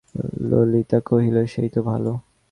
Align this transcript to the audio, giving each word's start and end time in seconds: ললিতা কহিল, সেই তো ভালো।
ললিতা 0.49 0.99
কহিল, 1.05 1.37
সেই 1.45 1.69
তো 1.69 1.79
ভালো। 1.81 2.11